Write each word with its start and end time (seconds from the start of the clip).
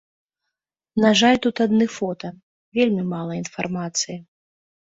На 1.03 1.11
жаль 1.19 1.37
тут 1.43 1.55
адны 1.67 1.85
фота, 1.97 2.29
вельмі 2.79 3.03
мала 3.13 3.33
інфармацыі. 3.43 4.17